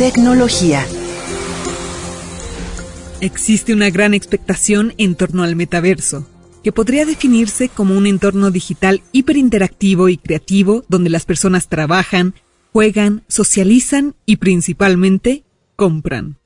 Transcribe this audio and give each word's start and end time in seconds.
tecnología. 0.00 0.86
Existe 3.20 3.74
una 3.74 3.90
gran 3.90 4.14
expectación 4.14 4.94
en 4.96 5.14
torno 5.14 5.42
al 5.42 5.56
metaverso, 5.56 6.26
que 6.64 6.72
podría 6.72 7.04
definirse 7.04 7.68
como 7.68 7.94
un 7.94 8.06
entorno 8.06 8.50
digital 8.50 9.02
hiperinteractivo 9.12 10.08
y 10.08 10.16
creativo 10.16 10.86
donde 10.88 11.10
las 11.10 11.26
personas 11.26 11.68
trabajan, 11.68 12.32
juegan, 12.72 13.24
socializan 13.28 14.14
y 14.24 14.36
principalmente 14.36 15.44
compran. 15.76 16.38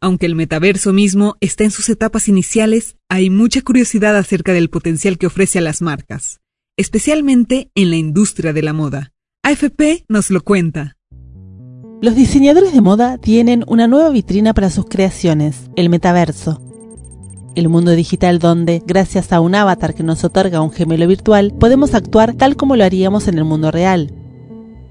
Aunque 0.00 0.24
el 0.24 0.34
metaverso 0.34 0.94
mismo 0.94 1.36
está 1.42 1.64
en 1.64 1.72
sus 1.72 1.90
etapas 1.90 2.26
iniciales, 2.26 2.96
hay 3.10 3.28
mucha 3.28 3.60
curiosidad 3.60 4.16
acerca 4.16 4.54
del 4.54 4.70
potencial 4.70 5.18
que 5.18 5.26
ofrece 5.26 5.58
a 5.58 5.60
las 5.60 5.82
marcas, 5.82 6.40
especialmente 6.78 7.70
en 7.74 7.90
la 7.90 7.96
industria 7.96 8.54
de 8.54 8.62
la 8.62 8.72
moda. 8.72 9.12
AFP 9.42 10.06
nos 10.08 10.30
lo 10.30 10.42
cuenta. 10.42 10.93
Los 12.00 12.14
diseñadores 12.14 12.74
de 12.74 12.80
moda 12.80 13.18
tienen 13.18 13.64
una 13.66 13.86
nueva 13.86 14.10
vitrina 14.10 14.52
para 14.52 14.68
sus 14.68 14.86
creaciones, 14.86 15.70
el 15.76 15.88
metaverso. 15.88 16.60
El 17.54 17.68
mundo 17.68 17.92
digital 17.92 18.38
donde, 18.38 18.82
gracias 18.84 19.32
a 19.32 19.40
un 19.40 19.54
avatar 19.54 19.94
que 19.94 20.02
nos 20.02 20.24
otorga 20.24 20.60
un 20.60 20.70
gemelo 20.70 21.06
virtual, 21.06 21.54
podemos 21.58 21.94
actuar 21.94 22.34
tal 22.34 22.56
como 22.56 22.76
lo 22.76 22.84
haríamos 22.84 23.28
en 23.28 23.38
el 23.38 23.44
mundo 23.44 23.70
real. 23.70 24.12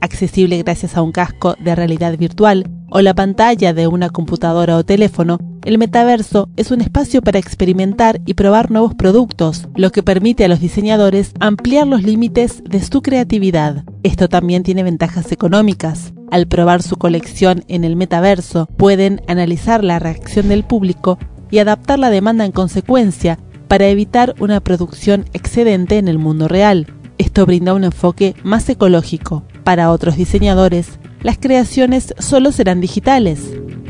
Accesible 0.01 0.57
gracias 0.63 0.97
a 0.97 1.01
un 1.01 1.11
casco 1.11 1.55
de 1.59 1.75
realidad 1.75 2.17
virtual, 2.17 2.69
o 2.95 3.01
la 3.01 3.15
pantalla 3.15 3.73
de 3.73 3.87
una 3.87 4.11
computadora 4.11 4.77
o 4.77 4.85
teléfono, 4.85 5.39
el 5.65 5.79
metaverso 5.79 6.49
es 6.57 6.69
un 6.69 6.79
espacio 6.79 7.23
para 7.23 7.39
experimentar 7.39 8.21
y 8.27 8.35
probar 8.35 8.69
nuevos 8.69 8.93
productos, 8.93 9.67
lo 9.73 9.91
que 9.91 10.03
permite 10.03 10.45
a 10.45 10.47
los 10.47 10.59
diseñadores 10.59 11.31
ampliar 11.39 11.87
los 11.87 12.03
límites 12.03 12.61
de 12.63 12.83
su 12.83 13.01
creatividad. 13.01 13.83
Esto 14.03 14.29
también 14.29 14.61
tiene 14.61 14.83
ventajas 14.83 15.31
económicas. 15.31 16.13
Al 16.29 16.45
probar 16.45 16.83
su 16.83 16.97
colección 16.97 17.63
en 17.67 17.83
el 17.83 17.95
metaverso, 17.95 18.67
pueden 18.77 19.23
analizar 19.27 19.83
la 19.83 19.97
reacción 19.97 20.47
del 20.47 20.63
público 20.63 21.17
y 21.49 21.57
adaptar 21.57 21.97
la 21.97 22.11
demanda 22.11 22.45
en 22.45 22.51
consecuencia 22.51 23.39
para 23.67 23.87
evitar 23.87 24.35
una 24.39 24.59
producción 24.59 25.25
excedente 25.33 25.97
en 25.97 26.07
el 26.07 26.19
mundo 26.19 26.47
real. 26.47 26.85
Esto 27.17 27.47
brinda 27.47 27.73
un 27.73 27.85
enfoque 27.85 28.35
más 28.43 28.69
ecológico. 28.69 29.45
Para 29.63 29.89
otros 29.89 30.15
diseñadores, 30.15 30.99
las 31.23 31.37
creaciones 31.37 32.13
solo 32.19 32.51
serán 32.51 32.81
digitales. 32.81 33.39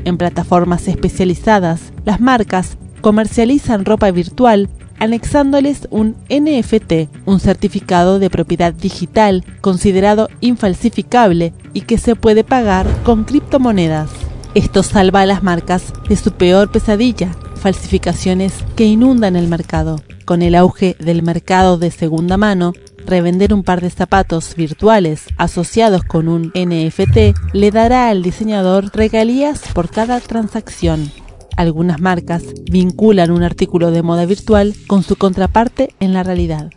En 0.05 0.17
plataformas 0.17 0.87
especializadas, 0.87 1.91
las 2.05 2.21
marcas 2.21 2.77
comercializan 3.01 3.85
ropa 3.85 4.11
virtual 4.11 4.69
anexándoles 4.99 5.87
un 5.89 6.15
NFT, 6.29 7.09
un 7.25 7.39
certificado 7.39 8.19
de 8.19 8.29
propiedad 8.29 8.73
digital 8.73 9.43
considerado 9.59 10.29
infalsificable 10.39 11.53
y 11.73 11.81
que 11.81 11.97
se 11.97 12.15
puede 12.15 12.43
pagar 12.43 12.87
con 13.03 13.25
criptomonedas. 13.25 14.09
Esto 14.53 14.83
salva 14.83 15.21
a 15.21 15.25
las 15.25 15.43
marcas 15.43 15.91
de 16.07 16.15
su 16.15 16.31
peor 16.31 16.71
pesadilla, 16.71 17.35
falsificaciones 17.55 18.53
que 18.75 18.85
inundan 18.85 19.35
el 19.35 19.47
mercado. 19.47 19.99
Con 20.25 20.41
el 20.41 20.55
auge 20.55 20.95
del 20.99 21.23
mercado 21.23 21.77
de 21.77 21.91
segunda 21.91 22.37
mano, 22.37 22.71
Revender 23.05 23.53
un 23.53 23.63
par 23.63 23.81
de 23.81 23.89
zapatos 23.89 24.55
virtuales 24.55 25.25
asociados 25.37 26.03
con 26.03 26.27
un 26.27 26.51
NFT 26.55 27.35
le 27.53 27.71
dará 27.71 28.09
al 28.09 28.23
diseñador 28.23 28.91
regalías 28.93 29.61
por 29.73 29.89
cada 29.89 30.19
transacción. 30.19 31.11
Algunas 31.57 31.99
marcas 31.99 32.43
vinculan 32.63 33.31
un 33.31 33.43
artículo 33.43 33.91
de 33.91 34.01
moda 34.01 34.25
virtual 34.25 34.73
con 34.87 35.03
su 35.03 35.15
contraparte 35.15 35.93
en 35.99 36.13
la 36.13 36.23
realidad. 36.23 36.71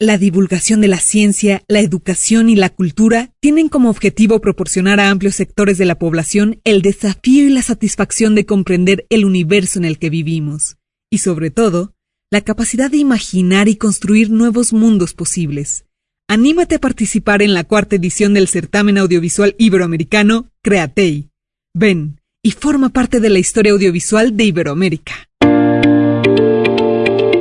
La 0.00 0.16
divulgación 0.16 0.80
de 0.80 0.86
la 0.86 0.98
ciencia, 0.98 1.64
la 1.66 1.80
educación 1.80 2.50
y 2.50 2.54
la 2.54 2.70
cultura 2.70 3.32
tienen 3.40 3.68
como 3.68 3.90
objetivo 3.90 4.40
proporcionar 4.40 5.00
a 5.00 5.10
amplios 5.10 5.34
sectores 5.34 5.76
de 5.76 5.86
la 5.86 5.98
población 5.98 6.60
el 6.62 6.82
desafío 6.82 7.46
y 7.46 7.50
la 7.50 7.62
satisfacción 7.62 8.36
de 8.36 8.46
comprender 8.46 9.06
el 9.10 9.24
universo 9.24 9.80
en 9.80 9.84
el 9.84 9.98
que 9.98 10.08
vivimos, 10.08 10.76
y 11.10 11.18
sobre 11.18 11.50
todo, 11.50 11.94
la 12.30 12.42
capacidad 12.42 12.90
de 12.90 12.98
imaginar 12.98 13.68
y 13.68 13.76
construir 13.76 14.30
nuevos 14.30 14.74
mundos 14.74 15.14
posibles. 15.14 15.86
Anímate 16.28 16.74
a 16.74 16.78
participar 16.78 17.40
en 17.40 17.54
la 17.54 17.64
cuarta 17.64 17.96
edición 17.96 18.34
del 18.34 18.48
certamen 18.48 18.98
audiovisual 18.98 19.54
iberoamericano 19.58 20.50
Createi. 20.62 21.30
Ven 21.74 22.20
y 22.42 22.50
forma 22.50 22.90
parte 22.90 23.20
de 23.20 23.30
la 23.30 23.38
historia 23.38 23.72
audiovisual 23.72 24.36
de 24.36 24.44
Iberoamérica. 24.44 25.14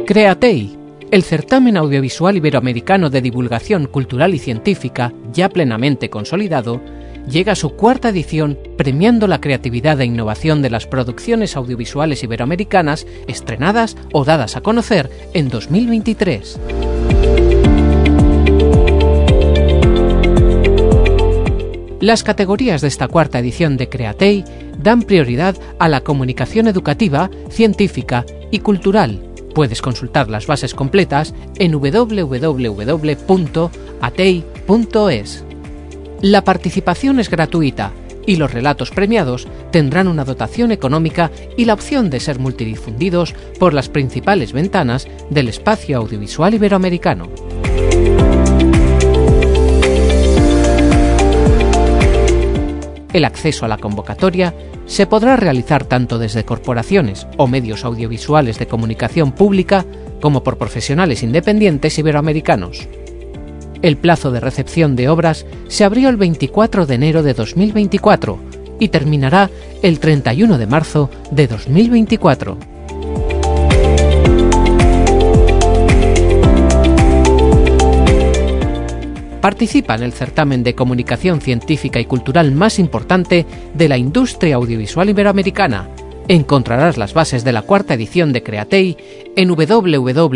Createi, 0.05 0.77
el 1.11 1.23
certamen 1.23 1.75
audiovisual 1.75 2.37
iberoamericano 2.37 3.09
de 3.09 3.21
divulgación 3.21 3.87
cultural 3.87 4.33
y 4.33 4.39
científica, 4.39 5.13
ya 5.33 5.49
plenamente 5.49 6.09
consolidado, 6.09 6.81
llega 7.27 7.55
su 7.55 7.71
cuarta 7.71 8.09
edición 8.09 8.57
premiando 8.77 9.27
la 9.27 9.41
creatividad 9.41 9.99
e 10.01 10.05
innovación 10.05 10.61
de 10.61 10.69
las 10.69 10.87
producciones 10.87 11.55
audiovisuales 11.55 12.23
iberoamericanas 12.23 13.05
estrenadas 13.27 13.97
o 14.13 14.23
dadas 14.23 14.55
a 14.55 14.61
conocer 14.61 15.09
en 15.33 15.49
2023. 15.49 16.59
Las 21.99 22.23
categorías 22.23 22.81
de 22.81 22.87
esta 22.87 23.07
cuarta 23.07 23.39
edición 23.39 23.75
de 23.75 23.89
Createi 23.89 24.45
dan 24.77 25.01
prioridad 25.01 25.55
a 25.79 25.89
la 25.89 26.01
comunicación 26.01 26.67
educativa, 26.67 27.31
científica 27.49 28.23
y 28.51 28.59
cultural. 28.59 29.23
Puedes 29.55 29.81
consultar 29.81 30.29
las 30.29 30.45
bases 30.45 30.75
completas 30.75 31.33
en 31.57 31.71
www.atei.es. 31.71 32.27
La 36.21 36.43
participación 36.43 37.19
es 37.19 37.29
gratuita 37.29 37.91
y 38.25 38.37
los 38.37 38.51
relatos 38.51 38.89
premiados 38.89 39.47
tendrán 39.71 40.07
una 40.07 40.25
dotación 40.25 40.71
económica 40.71 41.31
y 41.55 41.65
la 41.65 41.73
opción 41.73 42.09
de 42.09 42.19
ser 42.19 42.39
multidifundidos 42.39 43.35
por 43.59 43.73
las 43.73 43.87
principales 43.87 44.51
ventanas 44.51 45.07
del 45.29 45.47
espacio 45.47 45.97
audiovisual 45.97 46.55
iberoamericano. 46.55 47.29
El 53.13 53.23
acceso 53.23 53.65
a 53.65 53.67
la 53.67 53.77
convocatoria 53.77 54.53
se 54.87 55.05
podrá 55.05 55.35
realizar 55.35 55.85
tanto 55.85 56.17
desde 56.17 56.45
corporaciones 56.45 57.27
o 57.37 57.47
medios 57.47 57.85
audiovisuales 57.85 58.57
de 58.57 58.67
comunicación 58.67 59.31
pública 59.31 59.85
como 60.19 60.43
por 60.43 60.57
profesionales 60.57 61.21
independientes 61.21 61.97
iberoamericanos. 61.99 62.87
El 63.81 63.97
plazo 63.97 64.31
de 64.31 64.39
recepción 64.39 64.95
de 64.95 65.09
obras 65.09 65.45
se 65.67 65.83
abrió 65.83 66.09
el 66.09 66.17
24 66.17 66.85
de 66.85 66.95
enero 66.95 67.23
de 67.23 67.33
2024 67.33 68.39
y 68.79 68.87
terminará 68.89 69.49
el 69.81 69.99
31 69.99 70.57
de 70.57 70.67
marzo 70.67 71.09
de 71.31 71.47
2024. 71.47 72.57
Participa 79.41 79.95
en 79.95 80.03
el 80.03 80.11
certamen 80.11 80.63
de 80.63 80.75
comunicación 80.75 81.39
científica 81.39 81.99
y 81.99 82.05
cultural 82.05 82.51
más 82.51 82.79
importante 82.79 83.45
de 83.73 83.87
la 83.87 83.97
industria 83.97 84.55
audiovisual 84.55 85.09
iberoamericana. 85.09 85.87
Encontrarás 86.27 86.97
las 86.97 87.13
bases 87.13 87.45
de 87.45 87.53
la 87.53 87.61
cuarta 87.61 87.93
edición 87.93 88.33
de 88.33 88.43
Createi 88.43 88.97
en 89.37 89.47
www.atei.es. 89.47 90.31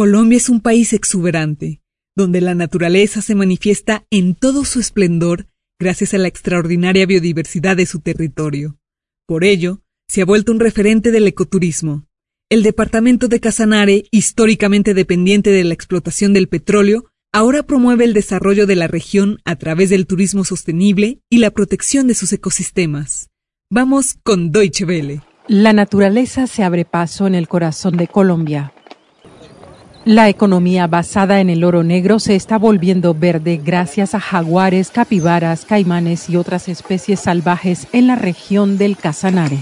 Colombia 0.00 0.38
es 0.38 0.48
un 0.48 0.62
país 0.62 0.94
exuberante, 0.94 1.82
donde 2.16 2.40
la 2.40 2.54
naturaleza 2.54 3.20
se 3.20 3.34
manifiesta 3.34 4.06
en 4.10 4.34
todo 4.34 4.64
su 4.64 4.80
esplendor 4.80 5.48
gracias 5.78 6.14
a 6.14 6.16
la 6.16 6.26
extraordinaria 6.26 7.04
biodiversidad 7.04 7.76
de 7.76 7.84
su 7.84 8.00
territorio. 8.00 8.78
Por 9.26 9.44
ello, 9.44 9.82
se 10.08 10.22
ha 10.22 10.24
vuelto 10.24 10.52
un 10.52 10.60
referente 10.60 11.10
del 11.10 11.26
ecoturismo. 11.26 12.06
El 12.48 12.62
departamento 12.62 13.28
de 13.28 13.40
Casanare, 13.40 14.04
históricamente 14.10 14.94
dependiente 14.94 15.50
de 15.50 15.64
la 15.64 15.74
explotación 15.74 16.32
del 16.32 16.48
petróleo, 16.48 17.04
ahora 17.30 17.62
promueve 17.62 18.04
el 18.04 18.14
desarrollo 18.14 18.66
de 18.66 18.76
la 18.76 18.86
región 18.86 19.38
a 19.44 19.56
través 19.56 19.90
del 19.90 20.06
turismo 20.06 20.44
sostenible 20.44 21.20
y 21.28 21.40
la 21.40 21.50
protección 21.50 22.06
de 22.06 22.14
sus 22.14 22.32
ecosistemas. 22.32 23.28
Vamos 23.70 24.16
con 24.22 24.50
Deutsche 24.50 24.86
Welle. 24.86 25.20
La 25.46 25.74
naturaleza 25.74 26.46
se 26.46 26.62
abre 26.62 26.86
paso 26.86 27.26
en 27.26 27.34
el 27.34 27.48
corazón 27.48 27.98
de 27.98 28.08
Colombia. 28.08 28.72
La 30.10 30.28
economía 30.28 30.88
basada 30.88 31.38
en 31.38 31.50
el 31.50 31.62
oro 31.62 31.84
negro 31.84 32.18
se 32.18 32.34
está 32.34 32.58
volviendo 32.58 33.14
verde 33.14 33.60
gracias 33.64 34.12
a 34.16 34.18
jaguares, 34.18 34.90
capibaras, 34.90 35.64
caimanes 35.64 36.28
y 36.28 36.34
otras 36.34 36.68
especies 36.68 37.20
salvajes 37.20 37.86
en 37.92 38.08
la 38.08 38.16
región 38.16 38.76
del 38.76 38.96
Casanare. 38.96 39.58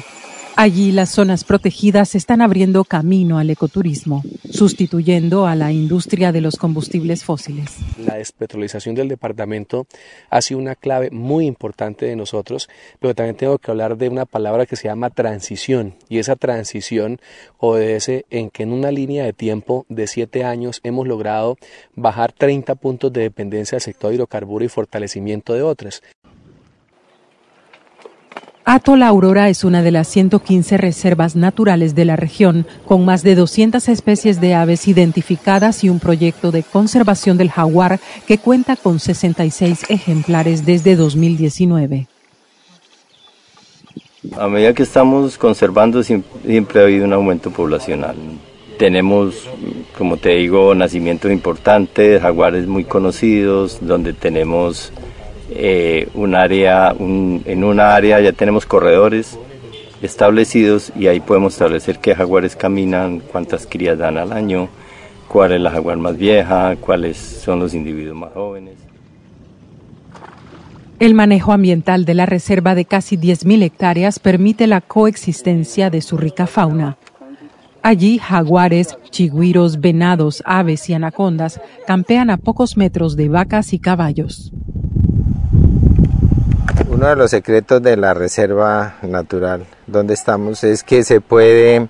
Allí 0.61 0.91
las 0.91 1.11
zonas 1.11 1.45
protegidas 1.45 2.17
están 2.17 2.41
abriendo 2.41 2.83
camino 2.83 3.39
al 3.39 3.49
ecoturismo, 3.49 4.25
sustituyendo 4.51 5.47
a 5.47 5.55
la 5.55 5.71
industria 5.71 6.33
de 6.33 6.41
los 6.41 6.57
combustibles 6.57 7.23
fósiles. 7.23 7.77
La 8.05 8.17
despetrolización 8.17 8.97
del 8.97 9.07
departamento 9.07 9.87
ha 10.31 10.43
sido 10.43 10.59
una 10.59 10.75
clave 10.75 11.13
muy 11.13 11.47
importante 11.47 12.07
de 12.07 12.17
nosotros, 12.17 12.69
pero 12.99 13.15
también 13.15 13.37
tengo 13.37 13.59
que 13.59 13.71
hablar 13.71 13.99
de 13.99 14.09
una 14.09 14.27
palabra 14.27 14.67
que 14.67 14.75
se 14.75 14.89
llama 14.89 15.11
transición, 15.11 15.95
y 16.09 16.19
esa 16.19 16.35
transición 16.35 17.21
obedece 17.59 18.27
en 18.29 18.51
que 18.51 18.65
en 18.65 18.73
una 18.73 18.91
línea 18.91 19.25
de 19.25 19.33
tiempo 19.33 19.87
de 19.89 20.09
siete 20.09 20.43
años 20.43 20.81
hemos 20.83 21.07
logrado 21.07 21.57
bajar 21.95 22.33
30 22.33 22.75
puntos 22.75 23.13
de 23.13 23.21
dependencia 23.21 23.77
del 23.77 23.83
sector 23.83 24.13
hidrocarburo 24.13 24.65
y 24.65 24.69
fortalecimiento 24.69 25.55
de 25.55 25.63
otras. 25.63 26.03
Atol 28.71 29.03
Aurora 29.03 29.49
es 29.49 29.65
una 29.65 29.81
de 29.81 29.91
las 29.91 30.09
115 30.09 30.77
reservas 30.77 31.37
naturales 31.37 31.95
de 31.95 32.05
la 32.05 32.17
región, 32.17 32.67
con 32.85 33.03
más 33.03 33.23
de 33.23 33.35
200 33.35 33.89
especies 33.89 34.43
de 34.43 34.53
aves 34.53 34.87
identificadas 34.89 35.85
y 35.85 35.89
un 35.89 36.01
proyecto 36.01 36.51
de 36.51 36.63
conservación 36.63 37.39
del 37.39 37.51
jaguar 37.51 37.99
que 38.27 38.37
cuenta 38.37 38.77
con 38.77 39.01
66 39.01 39.87
ejemplares 39.89 40.67
desde 40.67 40.97
2019. 40.97 42.09
A 44.37 44.49
medida 44.49 44.75
que 44.75 44.83
estamos 44.83 45.39
conservando 45.39 46.03
siempre 46.03 46.81
ha 46.81 46.85
habido 46.85 47.07
un 47.07 47.15
aumento 47.15 47.51
poblacional. 47.51 48.17
Tenemos, 48.79 49.49
como 49.97 50.19
te 50.19 50.35
digo, 50.35 50.75
nacimientos 50.75 51.33
importantes, 51.33 52.21
jaguares 52.21 52.67
muy 52.67 52.85
conocidos, 52.85 53.79
donde 53.81 54.13
tenemos 54.13 54.93
eh, 55.51 56.09
un 56.15 56.35
área, 56.35 56.95
en 56.99 57.65
una 57.65 57.95
área 57.95 58.21
ya 58.21 58.33
tenemos 58.33 58.67
corredores 58.67 59.39
establecidos 60.03 60.93
y 60.97 61.07
ahí 61.07 61.21
podemos 61.21 61.55
establecer 61.55 61.99
qué 61.99 62.15
jaguares 62.15 62.55
caminan, 62.55 63.21
cuántas 63.21 63.67
crías 63.67 63.99
dan 63.99 64.19
al 64.19 64.33
año, 64.33 64.69
cuál 65.29 65.53
es 65.53 65.61
la 65.61 65.71
jaguar 65.71 65.97
más 65.99 66.17
vieja, 66.17 66.77
cuáles 66.77 67.17
son 67.17 67.61
los 67.61 67.75
individuos 67.75 68.17
más 68.17 68.33
jóvenes. 68.33 68.75
El 70.99 71.15
manejo 71.15 71.53
ambiental 71.53 72.05
de 72.05 72.15
la 72.15 72.27
reserva 72.27 72.75
de 72.75 72.85
casi 72.85 73.17
10.000 73.17 73.63
hectáreas 73.63 74.19
permite 74.19 74.67
la 74.67 74.81
coexistencia 74.81 75.91
de 75.91 76.03
su 76.03 76.17
rica 76.17 76.49
fauna. 76.49 76.97
Allí 77.83 78.19
jaguares, 78.19 78.99
chigüiros, 79.11 79.81
venados, 79.81 80.43
aves 80.45 80.91
y 80.91 80.95
anacondas 80.95 81.61
campean 81.87 82.31
a 82.31 82.37
pocos 82.37 82.77
metros 82.77 83.15
de 83.15 83.29
vacas 83.29 83.73
y 83.73 83.79
caballos. 83.79 84.53
Uno 86.99 87.11
de 87.11 87.15
los 87.15 87.31
secretos 87.31 87.81
de 87.81 87.97
la 87.97 88.13
reserva 88.13 88.97
natural 89.03 89.65
donde 89.87 90.15
estamos 90.15 90.65
es 90.65 90.83
que 90.83 91.05
se 91.05 91.21
puede, 91.21 91.87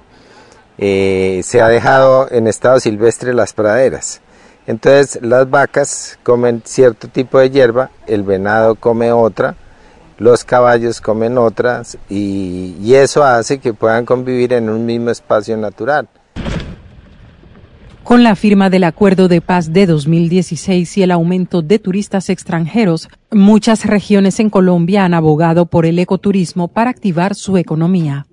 eh, 0.77 1.41
se 1.45 1.63
ha 1.63 1.69
dejado 1.69 2.31
en 2.31 2.47
estado 2.47 2.79
silvestre 2.79 3.33
las 3.33 3.55
praderas. 3.55 4.21
Entonces 4.67 5.19
las 5.23 5.49
vacas 5.49 6.19
comen 6.23 6.61
cierto 6.63 7.09
tipo 7.09 7.39
de 7.39 7.49
hierba, 7.49 7.91
el 8.07 8.23
venado 8.23 8.75
come 8.75 9.11
otra, 9.11 9.57
los 10.19 10.45
caballos 10.45 11.01
comen 11.01 11.39
otras 11.39 11.97
y, 12.11 12.77
y 12.79 12.95
eso 12.97 13.25
hace 13.25 13.61
que 13.61 13.73
puedan 13.73 14.05
convivir 14.05 14.53
en 14.53 14.69
un 14.69 14.85
mismo 14.85 15.09
espacio 15.09 15.57
natural. 15.57 16.07
Con 18.09 18.23
la 18.23 18.37
firma 18.37 18.71
del 18.71 18.85
Acuerdo 18.85 19.29
de 19.29 19.43
Paz 19.43 19.71
de 19.71 19.85
2016 19.85 20.97
y 20.97 21.03
el 21.03 21.11
aumento 21.11 21.61
de 21.61 21.79
turistas 21.79 22.31
extranjeros, 22.31 23.11
muchas 23.31 23.85
regiones 23.85 24.41
en 24.41 24.49
Colombia 24.49 25.05
han 25.05 25.13
abogado 25.13 25.67
por 25.67 25.85
el 25.85 25.99
ecoturismo 25.99 26.69
para 26.69 26.89
activar 26.89 27.35
su 27.35 27.59
economía. 27.59 28.27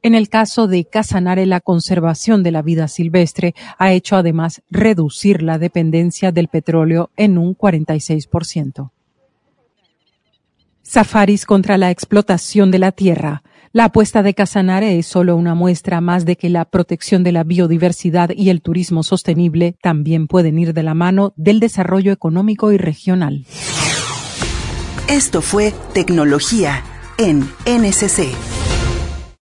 En 0.00 0.14
el 0.14 0.30
caso 0.30 0.66
de 0.66 0.86
Casanare, 0.86 1.44
la 1.44 1.60
conservación 1.60 2.42
de 2.42 2.52
la 2.52 2.62
vida 2.62 2.88
silvestre 2.88 3.54
ha 3.76 3.92
hecho 3.92 4.16
además 4.16 4.62
reducir 4.70 5.42
la 5.42 5.58
dependencia 5.58 6.32
del 6.32 6.48
petróleo 6.48 7.10
en 7.18 7.36
un 7.36 7.54
46%. 7.54 8.92
Safaris 10.80 11.44
contra 11.44 11.76
la 11.76 11.90
explotación 11.90 12.70
de 12.70 12.78
la 12.78 12.92
tierra. 12.92 13.42
La 13.78 13.84
apuesta 13.84 14.24
de 14.24 14.34
Casanare 14.34 14.98
es 14.98 15.06
solo 15.06 15.36
una 15.36 15.54
muestra 15.54 16.00
más 16.00 16.24
de 16.24 16.34
que 16.34 16.48
la 16.48 16.64
protección 16.64 17.22
de 17.22 17.30
la 17.30 17.44
biodiversidad 17.44 18.30
y 18.34 18.50
el 18.50 18.60
turismo 18.60 19.04
sostenible 19.04 19.76
también 19.80 20.26
pueden 20.26 20.58
ir 20.58 20.74
de 20.74 20.82
la 20.82 20.94
mano 20.94 21.32
del 21.36 21.60
desarrollo 21.60 22.10
económico 22.10 22.72
y 22.72 22.76
regional. 22.76 23.46
Esto 25.08 25.42
fue 25.42 25.72
Tecnología 25.94 26.82
en 27.18 27.48
NCC. 27.66 28.57